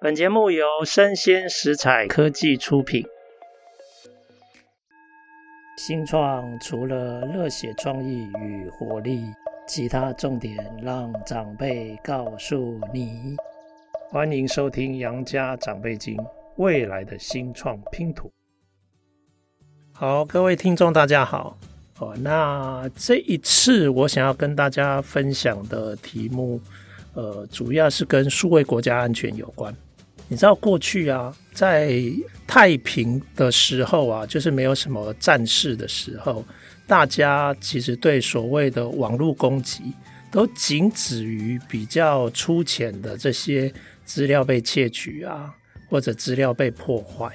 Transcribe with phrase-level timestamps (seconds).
[0.00, 3.04] 本节目由生鲜食材科技出品。
[5.76, 9.24] 新创除了热血创意与活力，
[9.66, 13.34] 其他重点让长辈告诉你。
[14.08, 16.16] 欢迎收听《杨家长辈经》，
[16.58, 18.30] 未来的新创拼图。
[19.92, 21.58] 好，各位听众，大家好。
[21.98, 26.60] 哦，那这一次我想要跟大家分享的题目，
[27.14, 29.74] 呃，主要是跟数位国家安全有关。
[30.28, 32.00] 你知道过去啊，在
[32.46, 36.44] 太平的时候啊，就是没有什么战事的时候，
[36.86, 39.82] 大家其实对所谓的网络攻击，
[40.30, 43.72] 都仅止于比较粗浅的这些
[44.04, 45.50] 资料被窃取啊，
[45.88, 47.34] 或者资料被破坏。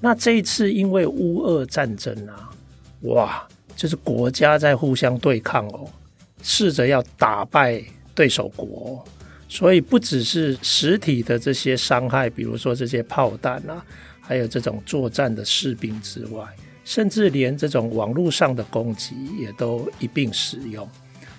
[0.00, 2.50] 那这一次因为乌俄战争啊，
[3.02, 5.88] 哇，就是国家在互相对抗哦，
[6.42, 7.80] 试着要打败
[8.12, 9.04] 对手国。
[9.54, 13.80] 所以不只是实体的这些伤害，比如说这些炮弹啊，
[14.20, 16.44] 还有这种作战的士兵之外，
[16.84, 20.88] 甚至连这种网络上的攻击也都一并使用。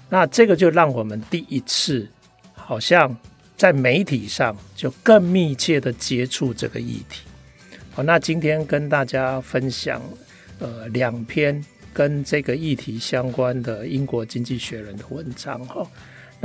[0.07, 2.07] 那这个就让我们第一次
[2.53, 3.13] 好像
[3.57, 7.23] 在媒体上就更密切的接触这个议题。
[7.91, 10.01] 好，那今天跟大家分享
[10.59, 11.61] 呃两篇
[11.91, 15.85] 跟这个议题相关的英国经济学人的文章哈。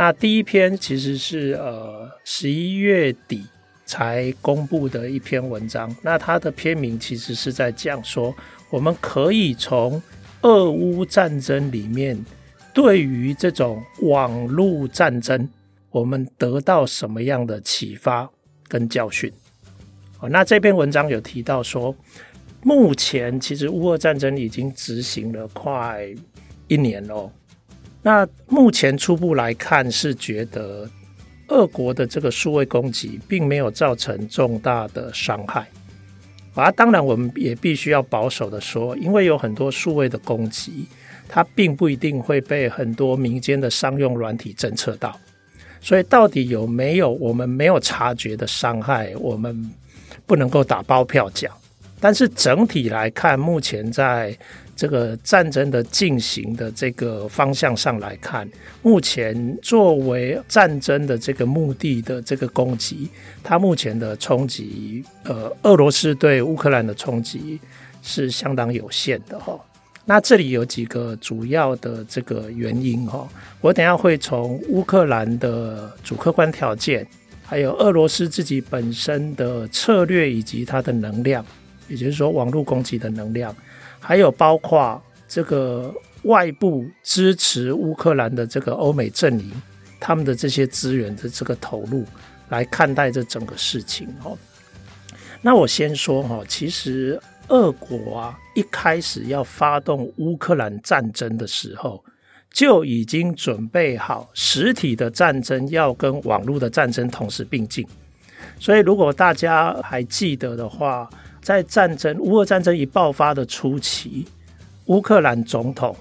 [0.01, 3.45] 那第一篇其实是呃十一月底
[3.85, 8.35] 才公布的一篇文章，那它的篇名其实是在讲说，
[8.71, 10.03] 我们可以从
[10.41, 12.19] 俄乌战争里面
[12.73, 15.47] 对于这种网络战争，
[15.91, 18.27] 我们得到什么样的启发
[18.69, 19.31] 跟教训？
[20.21, 21.95] 哦，那这篇文章有提到说，
[22.63, 26.09] 目前其实乌俄战争已经执行了快
[26.69, 27.31] 一年了。
[28.03, 30.89] 那目前初步来看是觉得，
[31.49, 35.67] 俄国的这个数位攻击并没有造成重大的伤害。
[36.55, 40.87] 啊，当然我们也必须要保守的说，因为有很多数位的攻击，
[41.29, 45.19] 它并不一定会被很多民间的商用软体侦测到。
[45.81, 49.71] 所以到底有没有我们没有察觉的伤害，我们
[50.27, 51.53] 不能够打包票讲。
[52.01, 54.37] 但是整体来看，目前在
[54.81, 58.49] 这个战争的进行的这个方向上来看，
[58.81, 63.07] 目前作为战争的这个目的的这个攻击，
[63.43, 67.61] 它目前的冲击，呃，俄罗斯对乌克兰的冲击
[68.03, 69.61] 是相当有限的哈。
[70.07, 73.29] 那这里有几个主要的这个原因哈，
[73.61, 77.07] 我等下会从乌克兰的主客观条件，
[77.45, 81.45] 还有俄罗斯自己本身的策略以及它的能量，
[81.87, 83.55] 也就是说网络攻击的能量。
[84.01, 89.53] 还有包括这个外部支持乌克兰的这个欧美阵营，
[90.01, 92.05] 他们的这些资源的这个投入
[92.49, 94.37] 来看待这整个事情哦。
[95.43, 102.05] 那我先说哈，其实俄国啊一开始要发动乌克兰战争的时候，
[102.53, 107.87] 就已经准备好实体的战争要跟网络的战争同时并进。
[108.59, 111.09] 所以如果大家还记得的话，
[111.43, 114.27] 在战争乌俄战争一爆发的初期，
[114.87, 115.97] 乌克兰总统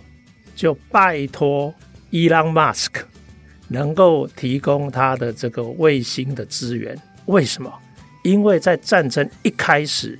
[0.55, 1.73] 就拜托
[2.09, 3.05] 伊朗马斯克
[3.67, 6.99] 能够提供他的这个卫星的资源。
[7.27, 7.71] 为什么？
[8.23, 10.19] 因为在战争一开始，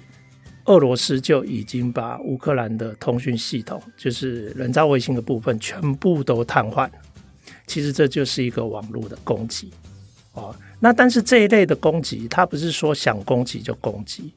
[0.66, 6.90] 俄罗斯就已经把乌克兰的通讯系统，就是人造卫星的部分，全部都瘫痪。
[7.68, 9.72] 其实这就是一个网络的攻击
[10.34, 10.56] 哦。
[10.80, 14.32] 那但是这一类的攻击，它不是说想攻击就攻击。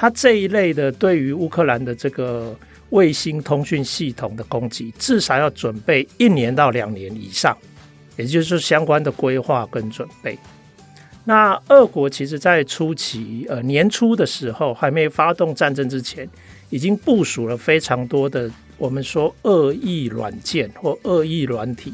[0.00, 2.56] 它这一类的对于乌克兰的这个
[2.90, 7.58] 卫星通讯系统的攻击，至少要准备一年到两年以上，
[8.16, 10.38] 也就是相关的规划跟准备。
[11.24, 16.28] 那俄国其实在初期，呃年初的时候，还没发动战争之前，
[16.70, 21.92] 已经部署了非常多的我们说恶意软件或恶意软体，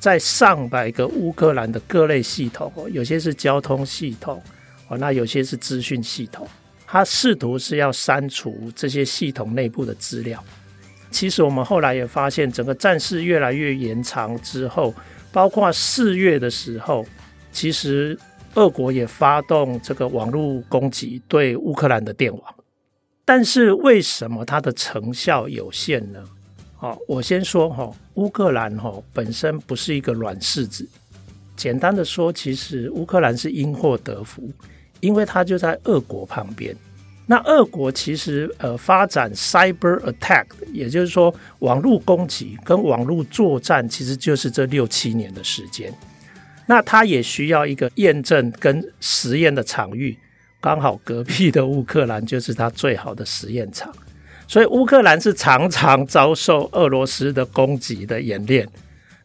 [0.00, 4.42] 在上百个乌克兰的各类系统，有些是交通系统，
[4.88, 6.46] 哦，那有些是资讯系统。
[6.92, 10.44] 他试图是要删除这些系统内部的资料。
[11.10, 14.94] 其实我们后来也发现，整个战事越来越延长之后，
[15.32, 17.06] 包括四月的时候，
[17.50, 18.18] 其实
[18.56, 22.54] 俄国也发动这个网络攻击对乌克兰的电网。
[23.24, 26.22] 但是为什么它的成效有限呢？
[26.76, 30.86] 好，我先说哈，乌克兰哈本身不是一个软柿子。
[31.56, 34.50] 简单的说，其实乌克兰是因祸得福。
[35.02, 36.74] 因为它就在俄国旁边，
[37.26, 45.92] 那俄国其实呃发展 cyber attack，也就是说网络攻击跟网络作战，其实就是这六七年的时间。
[46.66, 50.16] 那它也需要一个验证跟实验的场域，
[50.60, 53.92] 刚好隔壁的乌克兰就是他最好的实验场，
[54.46, 58.66] 所以乌克兰是常常遭受俄罗斯的攻击的演练，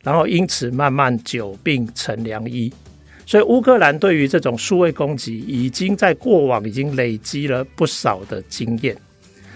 [0.02, 2.74] 然后因此慢慢久病成良医。
[3.28, 8.96] 所以乌克兰对于这种数位攻击，已经在过往已经累积了不少的经验，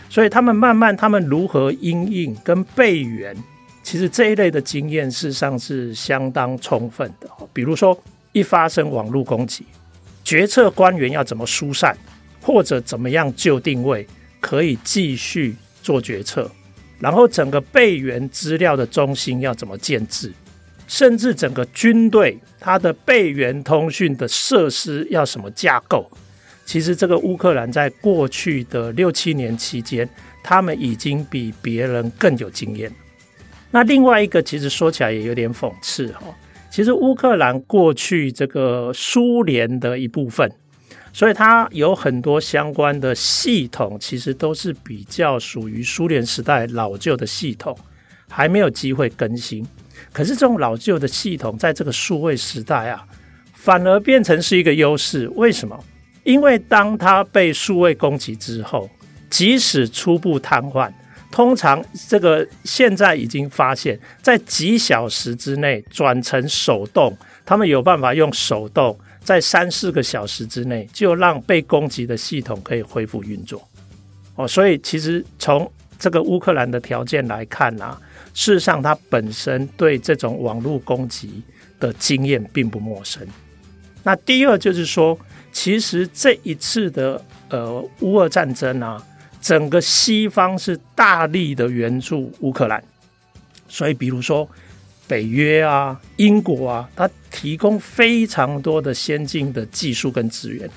[0.10, 3.34] 所以他们慢慢他们如何因应跟备援，
[3.82, 7.30] 其实这一类的经验事实上是相当充分的。
[7.54, 7.98] 比如说
[8.34, 9.66] 一发生网络攻击，
[10.22, 11.98] 决策官员要怎么疏散，
[12.42, 14.06] 或者怎么样就定位，
[14.42, 16.52] 可以继续做决策，
[17.00, 20.34] 然后整个备援资料的中心要怎么建置。
[20.92, 26.06] 甚至整个军队，它的备援通讯的设施要什么架构？
[26.66, 30.08] 其实这个乌克兰在过去的六七年期间，
[30.44, 32.92] 他们已经比别人更有经验。
[33.72, 36.24] 那另外一个，其实说起来也有点讽刺哈。
[36.70, 40.52] 其实乌克兰过去这个苏联的一部分，
[41.14, 47.78] 所以它有很多相关的系统，其实都是比较属于苏联时代老旧的系统，
[48.28, 49.66] 还没有机会更新。
[50.14, 53.08] 可是这种老旧的系统，在这个数位时代啊，
[53.54, 55.28] 反而变成是一个优势。
[55.36, 55.82] 为什么？
[56.24, 58.90] 因为当它被数位攻击之后，
[59.30, 60.92] 即使初步瘫痪，
[61.32, 73.66] 通常这个现在已经发现，在几小时之内转成手动，他们有办法用手动，在三四个小时之内就让被攻击的系统可以恢复运作。
[74.36, 77.98] 哦，所以其实从这个乌克兰的条件来看啊。
[78.34, 81.44] 事实上，他本身对这种网络攻击
[81.80, 83.26] 的经验并不陌生。
[84.04, 85.18] 那第二就是说，
[85.52, 89.04] 其实这一次的呃乌俄战争啊，
[89.42, 92.84] 整个西方是大力的援助乌克兰，
[93.68, 94.48] 所以比如说
[95.08, 100.70] 北约啊、英国啊，它提供非常多的先进的技术跟资源。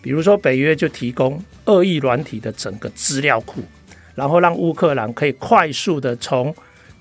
[0.00, 3.62] 比如说北约就提供恶意软体的整个资料库，
[4.14, 6.54] 然后让乌克兰可以快速的从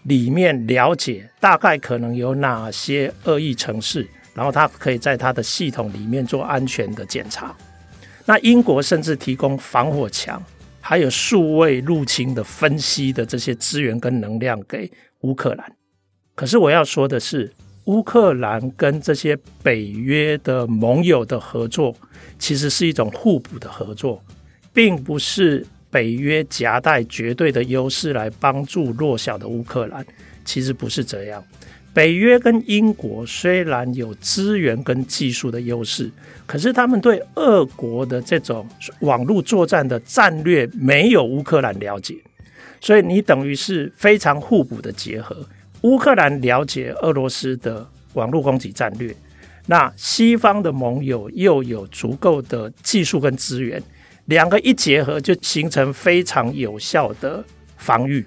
[0.09, 7.55] 里面了解大概可能有哪些恶意程式，然后他可以在他的系统里面做安全的检查。
[8.25, 10.43] 那英国甚至提供防火墙，
[10.81, 14.91] 还有数位入侵的分析的这些资源跟能量给
[15.21, 15.71] 乌克兰。
[16.33, 17.51] 可是我要说的是，
[17.85, 21.95] 乌克兰跟这些北约的盟友的合作，
[22.39, 24.23] 其实是一种互补的合作，
[24.73, 25.63] 并不是。
[25.91, 30.05] 北约夹带绝对的优势来帮助弱小的乌克兰，
[30.45, 31.43] 其实不是这样。
[31.91, 36.09] 北约跟英国虽然有资源跟技术的优势，
[36.45, 38.65] 可是他们对俄国的这种
[38.99, 42.15] 网络作战的战略没有乌克兰了解，
[42.79, 45.45] 所以你等于是非常互补的结合。
[45.81, 49.13] 乌克兰了解俄罗斯的网络攻击战略，
[49.65, 53.81] 那西方的盟友又有足够的技术跟资源。
[54.29, 57.43] 两个一结合，就形成非常有效的
[57.77, 58.23] 防御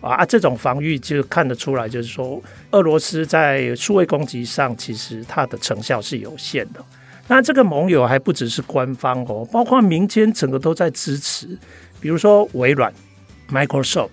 [0.00, 0.24] 啊！
[0.24, 2.40] 这种防御就看得出来，就是说，
[2.70, 6.82] 俄罗斯在数位攻击上，其实它的成效是有限的。
[7.26, 11.48] 那这个盟友还不只是官方哦，包括民间整个都在支持。
[12.00, 12.92] 比如说微软
[13.50, 14.10] （Microsoft），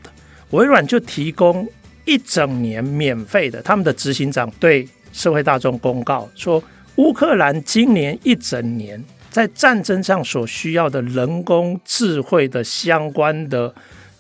[0.50, 1.68] 微软就提供
[2.06, 6.64] 一整年免费的，他们的执行长对社会大众公告说，
[6.96, 9.04] 乌克兰今年一整年。
[9.30, 13.74] 在战争上所需要的人工智慧的相关的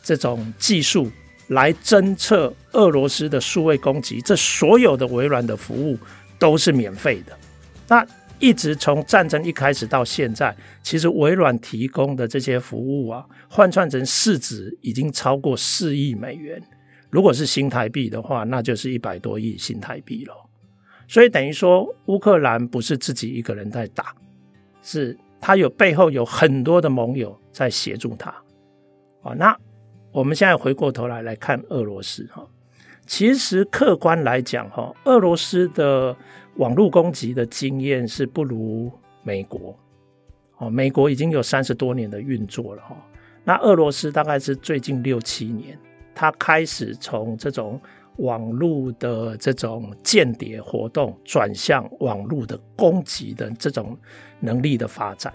[0.04, 1.12] 这种技术，
[1.48, 5.98] 来侦测俄罗斯的数位攻击，这所有的微软的服务
[6.38, 7.38] 都是免费的。
[7.88, 8.06] 那
[8.40, 16.62] 一直从战争一开始到现在，其实微软提供的这些服务啊，换算成市值已经超过四亿美元。
[17.10, 20.34] 如果是新台币的话，那就是一百多亿新台币了。
[21.08, 24.14] 所以等于说，乌克兰不是自己一个人在打。
[24.82, 28.30] 是他有背后有很多的盟友在协助他，
[29.22, 29.58] 啊，那
[30.12, 32.48] 我们现在回过头来来看俄罗斯哈，
[33.06, 36.16] 其实客观来讲哈，俄罗斯的
[36.56, 38.92] 网络攻击的经验是不如
[39.24, 39.78] 美国，
[40.58, 42.96] 哦，美国已经有三十多年的运作了哈，
[43.44, 45.78] 那俄罗斯大概是最近六七年，
[46.14, 47.80] 他开始从这种。
[48.20, 53.98] 网络的这种间谍活动转向网络的攻击的这种
[54.40, 55.34] 能力的发展，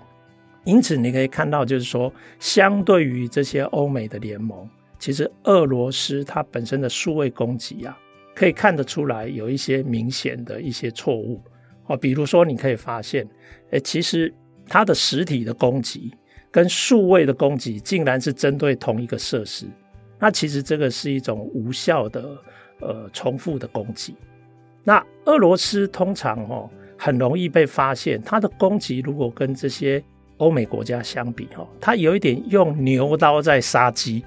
[0.65, 7.99] 因此你可以看到，就是说，相对于这些欧美的联盟，其实俄罗斯它本身的数位攻击啊，
[8.35, 11.43] 可以看得出来有一些明显的一些错误
[11.87, 13.27] 哦，比如说你可以发现，
[13.71, 14.33] 诶，其实
[14.67, 16.11] 它的实体的攻击
[16.51, 19.67] 跟数位的攻击竟然是针对同一个设施，
[20.19, 22.37] 那其实这个是一种无效的。
[22.87, 24.15] 呃，重复的攻击，
[24.83, 30.03] 那俄罗斯通常哦很容易被发现，它的攻击如果跟这些
[30.37, 34.23] 欧美国家相比，哦，它有一点用牛刀在杀鸡，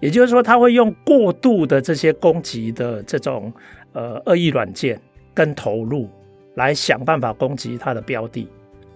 [0.00, 3.52] 也就是说，它会用过度的这些攻击的这种
[3.92, 5.00] 呃恶意软件
[5.34, 6.08] 跟投入
[6.54, 8.46] 来想办法攻击它的标的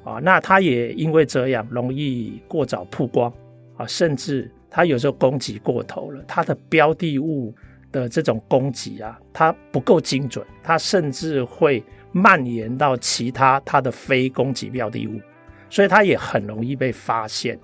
[0.04, 0.20] 啊。
[0.22, 3.32] 那它也因为这样容易过早曝光
[3.76, 7.52] 啊，甚至它有时候攻击过头了，它的标的物
[7.92, 11.82] 的这种攻击啊，它不够精准，它甚至会
[12.12, 15.20] 蔓延到其他它的非攻击标的物。
[15.68, 17.58] 所以它也很容易被发现，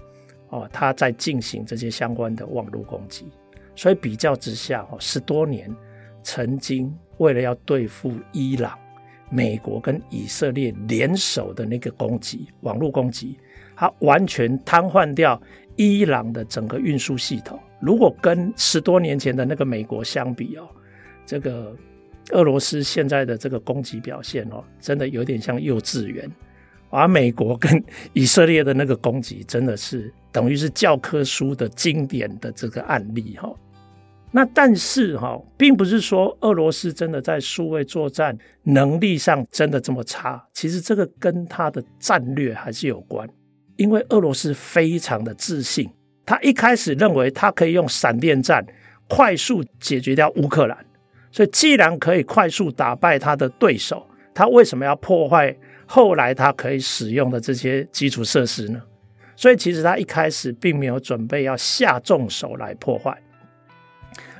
[0.50, 3.26] 哦，它在进行这些相关的网络攻击。
[3.74, 5.68] 所以比较之下，哦，十多年
[6.22, 8.78] 曾经为了要对付伊朗，
[9.28, 13.36] 美国跟以色列联手的那个攻击，网络攻击，
[13.74, 15.40] 它完全瘫痪掉
[15.76, 17.58] 伊朗的整个运输系统。
[17.80, 20.66] 如果跟十多年前的那个美国相比哦，
[21.24, 21.76] 这个
[22.30, 26.30] 俄罗斯现在的这个攻击表现哦，真的有点像幼稚园。
[26.88, 33.52] 而美国跟以色列的那个攻击，真的是等于是教科书的经典的这个案例哈。
[34.30, 40.42] 那但是哈，并不是说俄罗斯真的在数位作战能力上真的这么差。
[40.52, 43.28] 其实这个跟他的战略还是有关，
[43.76, 45.88] 因为俄罗斯非常的自信，
[46.24, 48.64] 他一开始认为他可以用闪电战
[49.08, 50.76] 快速解决掉乌克兰，
[51.30, 55.56] 所以既然可以快速打败他的对手，他为什么要破坏？
[55.86, 58.82] 后来他可以使用的这些基础设施呢？
[59.36, 63.16] 所以其实他一开始并没有准备要下重手来破坏，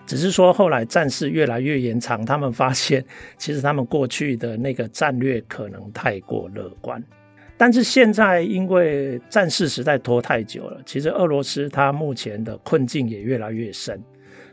[0.06, 3.04] 只是说后来战事越来越延长，他们发现
[3.38, 7.00] 其实他们过去的那个战略可能太过乐观。
[7.58, 13.98] 但是现在因为战事实在拖太久了，其实俄罗斯它目前的困境也越来越深，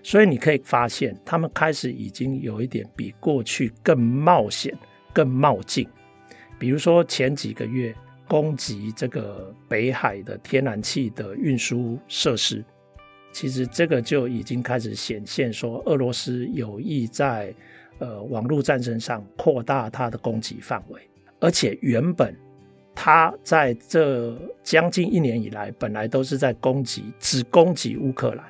[0.01, 4.73] 所以你可以发现他们开始已经有一点比过去更冒险、
[5.11, 5.87] 更冒进。
[6.57, 7.93] 比如说前几个月
[8.25, 12.63] 攻击这个北海的天然气的运输设施，
[13.33, 17.53] 其实这个就已经开始显现说，俄罗斯有意在
[17.99, 21.01] 呃网络战争上扩大它的攻击范围，
[21.41, 22.33] 而且原本
[22.95, 28.45] 他在这将近一年以来，本来都是在攻击，只攻击乌克兰，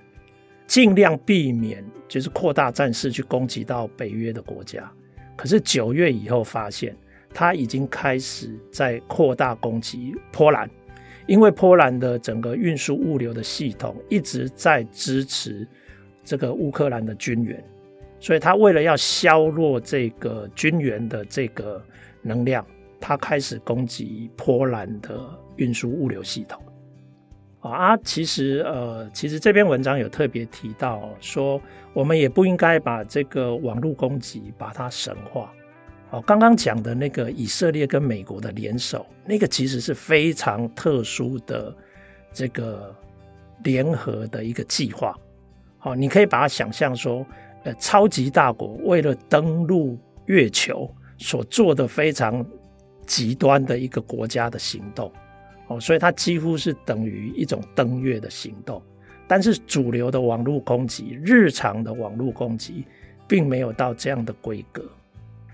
[0.67, 4.91] 尽量避免就是扩大战事去攻击到北约的国家。
[5.35, 6.95] 可是九月以后发现。
[7.35, 10.69] 他已经开始在扩大攻击波兰，
[11.25, 15.67] 因为波兰的整个运输物流的系统一直在支持
[16.23, 17.59] 这个乌克兰的军援，
[18.19, 21.83] 所以他为了要削弱这个军援的这个
[22.21, 22.63] 能量，
[23.05, 25.19] 他开始攻击波兰的
[25.57, 26.63] 运输物流系统。
[27.59, 31.61] 啊，其实呃，其实这篇文章有特别提到说，
[31.93, 35.51] 我们也不应该把这个网络攻击把它神化。
[36.11, 41.75] 哦，刚刚讲的那个以色列跟美国的联手，那个其实是非常特殊的
[42.31, 42.95] 这个
[43.63, 45.13] 联合的一个计划。
[45.77, 47.25] 好，你可以把它想象说，
[47.63, 52.45] 呃，超级大国为了登陆月球所做的非常
[53.05, 55.11] 极端的一个国家的行动。
[55.67, 58.81] 哦，所以它几乎是等于一种登月的行动。
[59.25, 62.83] 但是主流的网络攻击，日常的网络攻击，
[63.27, 64.83] 并没有到这样的规格。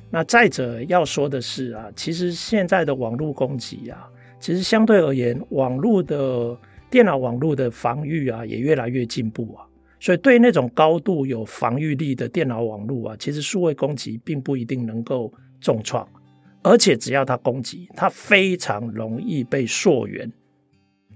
[0.09, 6.57] 那再者要说的是啊，其实现在的网络攻击啊，其实相对而言，网络的
[6.89, 9.63] 电脑网络的防御啊，也越来越进步啊。
[9.99, 16.05] 所以对那种高度有防御力的电脑网络啊，其实数位攻击并不一定能够重创，
[16.61, 20.31] 而且只要它攻击，它非常容易被溯源。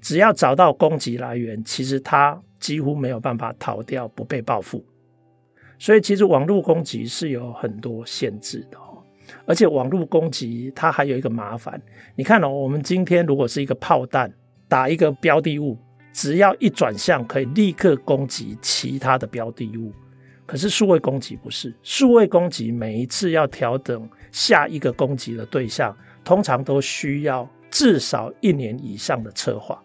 [0.01, 4.83] 只要找到攻击来源，其实它几乎没有办法逃掉不被报复。
[5.79, 9.03] 所以其实网络攻击是有很多限制的哦。
[9.45, 11.81] 而且网络攻击它还有一个麻烦，
[12.15, 14.31] 你看哦，我们今天如果是一个炮弹
[14.67, 15.77] 打一个标的物，
[16.11, 19.91] 只要一转向可以立刻攻击其他的标的物。
[20.45, 29.81] 可是数位攻击不是，数位攻击每一次要调整下一个攻击的对象，通常都需要至少一年以上的策划。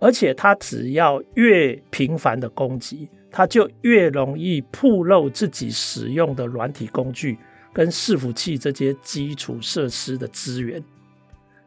[0.00, 7.38] 而且它只要越频繁的攻击，它就越容易暴露自己使用的软体工具。
[7.70, 10.82] 跟伺服器这些基础设施的资源，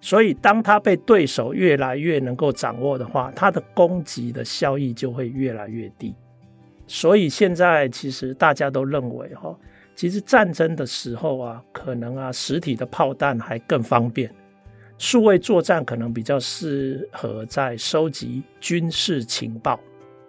[0.01, 6.13] 所以当他被对手越来越能够掌握的话，他的攻击的效益就会越来越低。
[6.93, 9.57] 所以现在其实大家都认为，哈，
[9.95, 14.29] 其实战争的时候啊，可能啊实体的炮弹还更方便，
[14.97, 19.79] 数位作战可能比较适合在收集军事情报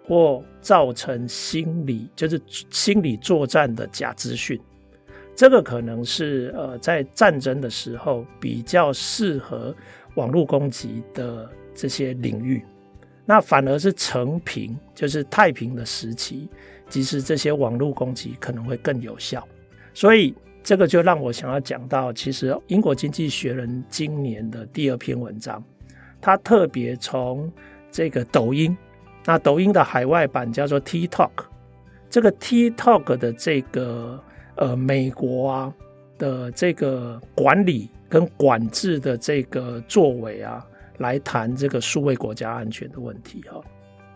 [0.07, 4.57] 或造成心理，就是心理作战的假资讯。
[5.35, 9.75] 这个可能是呃，在战争的时候比较适合
[10.15, 12.63] 网络攻击的这些领域，
[13.25, 16.49] 那反而是承平，就是太平的时期，
[16.89, 19.47] 其实这些网络攻击可能会更有效。
[19.93, 25.63] 所以这个就让我想要讲到，其实英国经济学人今年的第二篇文章，
[26.19, 27.49] 他特别从
[27.89, 28.75] 这个抖音，
[29.23, 31.29] 那抖音的海外版叫做 TikTok，
[32.09, 34.21] 这个 TikTok 的这个
[34.55, 35.73] 呃美国啊
[36.17, 40.65] 的这个管理跟管制的这个作为啊。
[40.97, 43.61] 来谈这个数位国家安全的问题哈，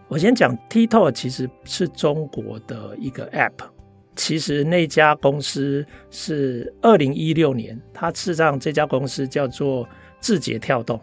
[0.07, 3.67] 我先讲 TikTok 其实是中国的一个 App，
[4.15, 9.87] 其实那家公司是二零一六年，它事实上这家公司叫做
[10.19, 10.99] 字节跳动，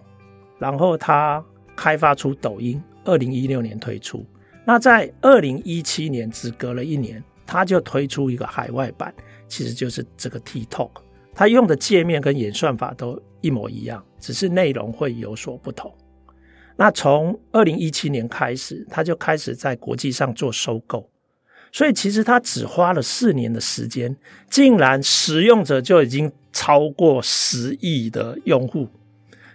[0.59, 1.45] 然后它
[1.77, 4.25] 开发出抖音，二零一六年推出，
[4.65, 9.13] 那在二零一七年只隔了一年，它就推出一个海外版，
[9.49, 10.91] 其实就是这个 TikTok，
[11.35, 14.03] 它用的界面跟演算法都一模一样。
[14.19, 15.95] 只是内容会有所不同。
[16.77, 21.11] 那从二零一七年开始，他就开始在国际上做收购，
[21.71, 24.17] 所以其实他只花了四年的时间，
[24.49, 28.89] 竟然使用者就已经超过十亿的用户。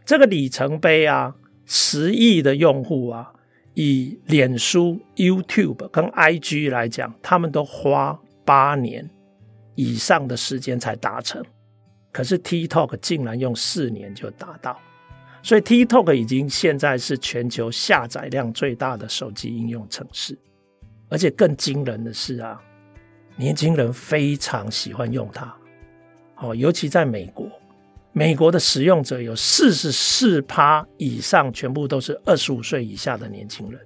[0.06, 3.34] 这个里程碑啊，十亿的用户啊，
[3.74, 9.10] 以脸书、YouTube 跟 IG 来讲，他们都花八年
[9.74, 11.44] 以上的时间才达成。
[12.12, 14.80] 可是 TikTok 竟然用四年就达到，
[15.44, 20.38] 所以 TikTok 已经现在是全球下载量最大的手机应用程式，
[21.08, 22.60] 而且更惊人的是啊，
[23.36, 25.56] 年轻人非常喜欢用它，
[26.38, 27.48] 哦，尤其在美国，
[28.12, 33.80] 美国的使用者有四十四趴以上，全部都是二十五岁以下的年轻人。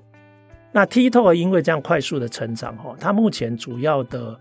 [0.71, 4.39] 那 TikTok 因为这样快速的成长，哦，它目前主要的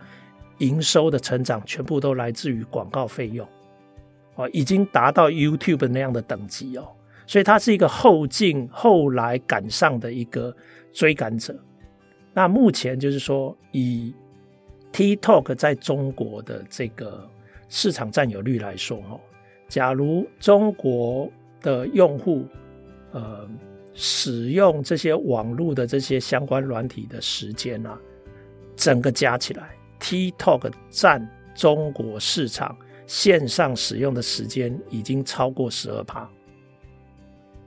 [0.59, 3.47] 营收的成长全部都来自于广告费用。
[4.35, 6.89] 哦，已经达到 YouTube 那样的等级哦，
[7.27, 10.55] 所以它是一个后进后来赶上的一个
[10.93, 11.55] 追赶者。
[12.33, 14.15] 那目前就是说，以
[14.91, 17.29] TikTok 在中国的这个
[17.69, 19.21] 市场占有率来说，哈，
[19.69, 22.47] 假如中国的用户
[23.11, 23.47] 呃
[23.93, 27.99] 使用这些网络的这些相关软体的时间啊，
[28.77, 32.75] 整个加起来，TikTok 占中国市场。
[33.07, 36.29] 线上使用的时间已经超过十二趴，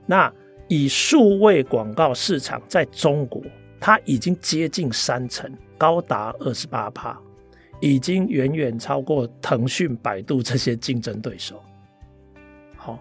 [0.06, 0.32] 那
[0.68, 3.42] 以数位广告市场在中国，
[3.80, 7.20] 它已经接近三成，高达二十八趴，
[7.80, 11.62] 已经远远超过腾讯、百度这些竞争对手。
[12.76, 13.00] 好，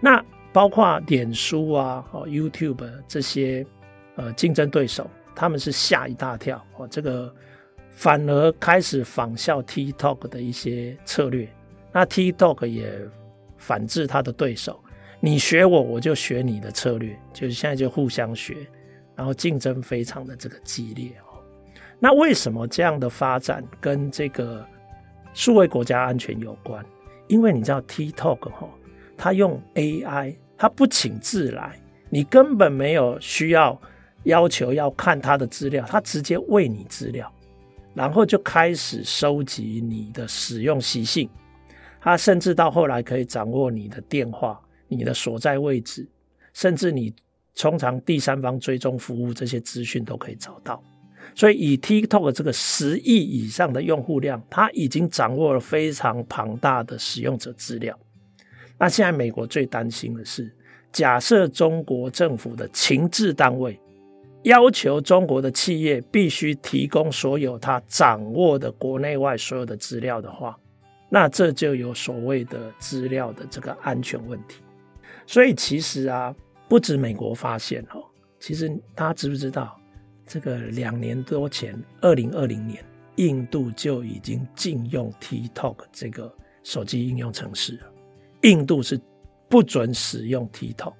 [0.00, 3.66] 那包括脸书啊、YouTube 这些
[4.16, 7.34] 呃竞争对手，他们是吓一大跳，哦，这个
[7.90, 11.46] 反而开始仿效 TikTok 的一些策略。
[11.92, 12.90] 那 TikTok 也
[13.58, 14.82] 反制他的对手，
[15.20, 18.56] 你学我，我就学你的策略，就是现在就互相学，
[19.14, 21.38] 然后竞争非常的这个激烈哦。
[21.98, 24.66] 那为什么这样的发展跟这个
[25.34, 26.84] 数位国家安全有关？
[27.28, 28.68] 因为你知道 TikTok 哈，
[29.16, 31.78] 它用 AI，它不请自来，
[32.10, 33.80] 你根本没有需要
[34.24, 37.32] 要求要看它的资料，它直接喂你资料，
[37.94, 41.30] 然后就开始收集你的使用习性。
[42.04, 46.04] 他甚至到后来可以掌握你的电话、你的所在位置，
[46.52, 47.14] 甚至你
[47.54, 50.82] 通常第三方追踪服务这些资讯都可以找到。
[51.32, 57.96] 所以以 TikTok 这个十亿以上的用户量，他已经掌握了非常庞大的使用者资料。
[58.78, 60.52] 那现在美国最担心的是，
[60.90, 63.78] 假设中国政府的情治单位
[64.42, 70.58] 要求中国的企业必须提供所有他掌握的国内外所有的资料的话。
[71.14, 74.62] 那这就有所谓的资料的这个安全问题，
[75.26, 76.34] 所以其实啊，
[76.70, 78.02] 不止美国发现哦，
[78.40, 79.78] 其实大家知不知道，
[80.24, 82.82] 这个两年多前，二零二零年，
[83.16, 87.92] 印度就已经禁用 TikTok 这个手机应用程式了。
[88.40, 88.98] 印度是
[89.50, 90.94] 不准使用 TikTok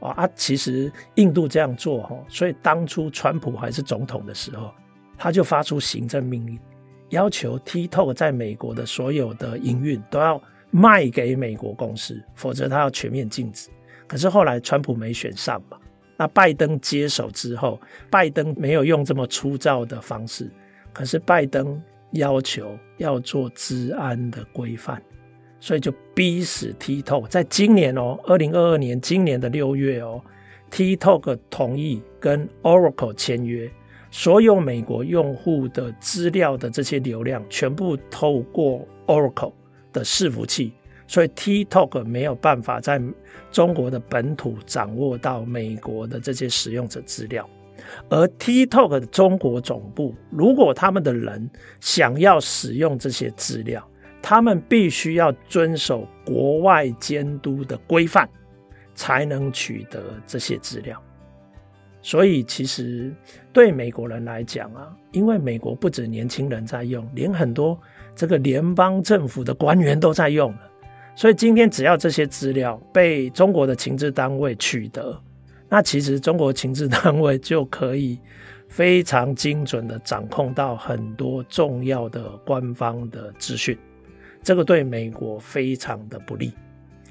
[0.00, 4.74] 啊啊，其实印度这样做哈，所以当初川普还是总统的时候，
[5.16, 6.60] 他就发出行政命令。
[7.10, 10.40] 要求 TikTok 在美国的所有的营运都要
[10.70, 13.68] 卖给美国公司，否则他要全面禁止。
[14.06, 15.78] 可是后来川普没选上嘛，
[16.16, 20.50] 那拜登接手之后，拜登没有用这么粗糙的方式，
[20.92, 21.80] 可是拜登
[22.12, 25.00] 要求要做治安的规范，
[25.60, 30.20] 所以就逼死 TikTok 在今年哦，二零二二年今年的六月哦
[30.70, 33.70] ，TikTok 同意跟 Oracle 签约。
[34.18, 39.52] 所有美国用户的资料的这些流量，全部透过 Oracle
[39.92, 40.72] 的伺服器
[41.06, 42.98] 所以 TikTok 没有办法在
[43.52, 47.46] 中国的本土掌握到美国的这些使用者资料。
[48.08, 51.50] 而 TikTok 的中国总部，如果他们的人
[51.80, 53.86] 想要使用这些资料，
[54.22, 58.26] 他们必须要遵守国外监督的规范，
[58.94, 60.98] 才能取得这些资料。
[62.06, 63.12] 所以，其实
[63.52, 67.76] 对美国人来讲啊，因为美国不止年轻人在用，连很多
[68.14, 70.54] 这个联邦政府的官员都在用。
[71.16, 75.20] 所以，今天只要这些资料被中国的情治单位取得，
[75.68, 78.16] 那其实中国情治单位就可以
[78.68, 83.76] 非常精准的掌控到很多重要的官方的资讯。
[84.44, 86.52] 这个对美国非常的不利。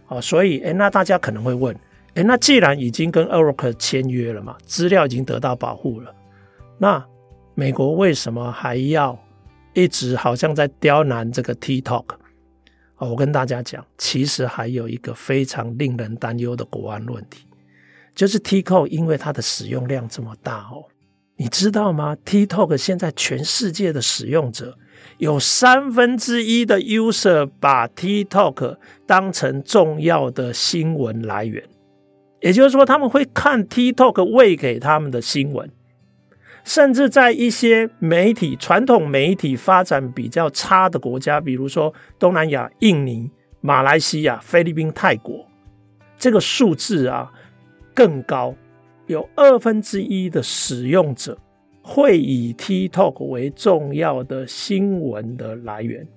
[0.06, 1.76] 好，所以，诶，那大家可能会问。
[2.16, 6.14] 诶，那既然已经跟 Oracle 签约了嘛，资料已经得到保护了，
[6.78, 7.06] 那
[7.56, 9.18] 美国为什么还要
[9.74, 12.06] 一直好像在刁难这个 TikTok？
[12.98, 17.46] 哦，我跟大家讲，其实还有一个非常令人担忧的国安问题，
[18.16, 20.86] 就是 TikTok 因为它的使用量这么大哦，
[21.36, 24.78] 你知道吗？TikTok 现在全世界的使用者
[25.18, 31.62] 有三分之一的 user 把 TikTok 当成重要的新闻来源。
[32.46, 35.68] 也就是说，他们会看 TikTok 喂给他们的新闻，
[36.64, 43.32] 甚至在一些媒体、传统媒体发展比较差的国家，比如说东南亚、印尼、
[43.62, 45.44] 马来西亚、菲律宾、泰国，
[46.20, 47.32] 这个数字啊
[47.96, 48.54] 更高，
[49.08, 51.36] 有二分之一的使用者
[51.82, 56.08] 会以 TikTok 为重要的新闻的来源。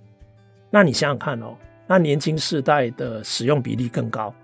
[0.69, 4.35] 那你想想看哦，那年轻世代的使用比例更高。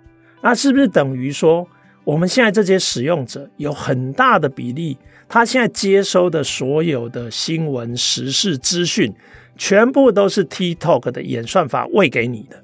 [0.40, 1.66] 那是不是等于说，
[2.04, 9.10] 我们现在这些使用者有很大的比例，他现在接收的所有的新闻、时事资讯，
[9.56, 12.62] 全部都是 TikTok 的演算法喂给你的，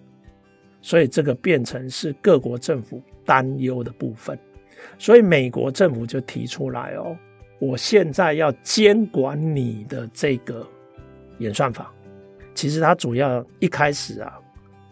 [0.83, 4.39] 所以这个变成是各国政府担忧的部分。
[4.99, 7.17] 所以美国政府就提出来哦，
[7.59, 10.67] 我现在要监管你的这个
[11.39, 11.91] 演算法。
[12.55, 14.39] 其实它主要一开始啊，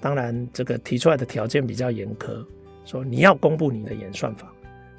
[0.01, 2.43] 当然这个提出来的条件比较严苛。
[2.89, 4.51] 说你要公布你的演算法，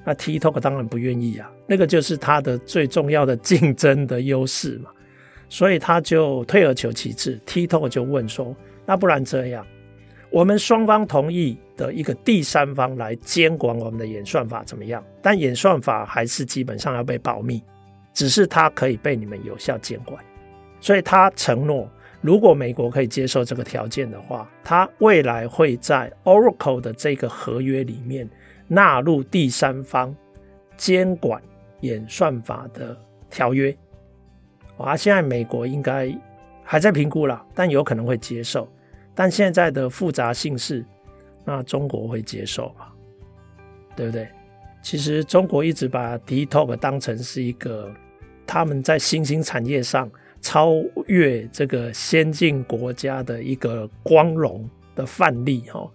[0.05, 4.91] 那 TikTok 当然不愿意啊，那个就是它的最重要的竞争的优势嘛，
[5.49, 9.65] 所以他就退而求其次，TikTok 就问说，那不然这样，
[10.29, 15.03] 我们双方同意的一个第三方来监管我们的演算法怎么样？
[15.19, 17.59] 但演算法还是基本上要被保密，
[18.13, 20.23] 只是它可以被你们有效监管，
[20.79, 21.89] 所以他承诺。
[22.21, 28.29] 如果美国可以接受这个条件的话，它未来会在 Oracle 的这个合约里面
[28.67, 30.13] 纳入第三方
[30.75, 31.41] 监管
[31.79, 32.97] 演算法的
[33.29, 33.73] 条约。
[34.77, 36.13] 啊，现在美国应该
[36.61, 38.67] 还在评估啦，但有可能会接受。
[39.15, 40.85] 但现在的复杂性是，
[41.45, 42.87] 那中国会接受吗？
[43.95, 44.27] 对不对？
[44.81, 47.89] 其实中国一直把 TikTok 当成是一个
[48.45, 50.11] 他们在新兴产业上。
[50.41, 50.73] 超
[51.07, 55.89] 越这个先进国家的一个光荣的范例哈，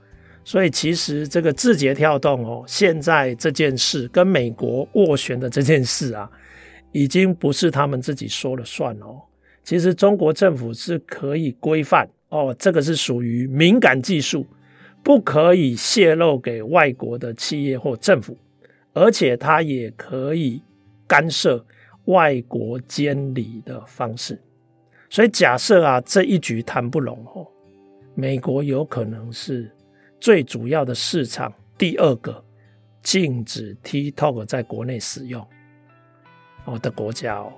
[0.44, 6.30] 所以其实这个字节跳动哦，现在这件事跟美国斡旋的这件事啊，
[6.92, 9.20] 已经不是他们自己说了算哦。
[9.62, 14.46] 其实中国政府是可以规范哦，这个是属于敏感技术，
[15.02, 18.36] 不可以泄露给外国的企业或政府，
[18.92, 20.60] 而且它也可以
[21.06, 21.64] 干涉。
[22.06, 24.38] 外国监理的方式，
[25.08, 27.46] 所以假设啊，这一局谈不拢哦，
[28.14, 29.70] 美国有可能是
[30.20, 32.44] 最主要的市场，第二个
[33.02, 35.46] 禁止 TikTok 在国内使用
[36.66, 37.52] 哦的国家哦。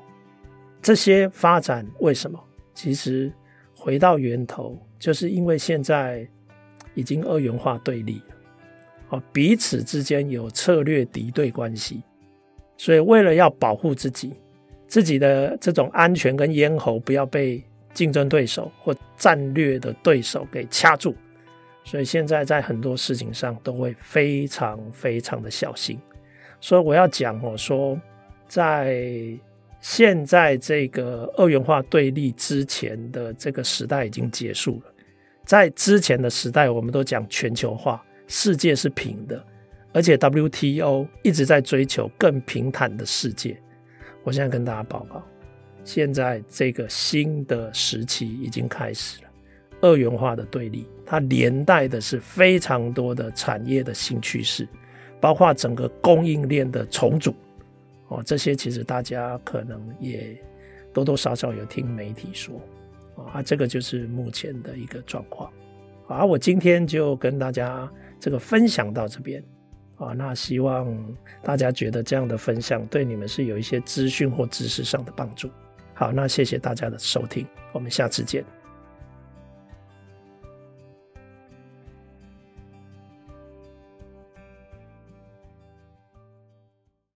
[0.81, 2.39] 这些发展为什么？
[2.73, 3.33] 其实
[3.75, 6.29] 回到源头，就是因为现在
[6.95, 8.37] 已经二元化对立了
[9.09, 12.03] 哦，彼此之间有策略敌对关系。
[12.77, 14.35] 所以，为了要保护自己，
[14.87, 17.63] 自己的这种安全跟咽喉不要被
[17.95, 21.15] 竞争对手或战略的对手给掐住，
[21.85, 25.99] 所以现在在很多事情上都会非常非常的小心。
[26.61, 27.99] 所以我要讲哦，说
[28.47, 29.03] 在
[29.81, 34.93] 现在这个二元化对立之前的这个时代已经结束了，
[35.45, 39.43] 在之前的时代，我们都讲全球化，世界是平的。
[39.97, 43.59] 而且 WTO 一直在追求更平坦的世界。
[44.25, 45.23] 我现在跟大家报告，
[45.85, 49.31] 现在这个新的时期已经开始了，
[49.81, 54.69] 二元化的对立，它连带的是非常多的产业的新趋势，
[55.19, 57.35] 包括整个供应链的重组。
[58.09, 60.37] 哦，这些其实大家可能也
[60.93, 62.61] 多多少少有听媒体说，
[63.33, 65.51] 啊，这个就是目前的一个状况。
[66.07, 69.43] 好，我今天就跟大家这个分享到这边
[69.99, 70.13] 啊。
[70.13, 70.87] 那希望
[71.43, 75.51] 大家觉得这样的分享对你们是有一些资讯或知识上的帮助。
[75.95, 78.45] 好，那谢谢大家的收听，我们下次见。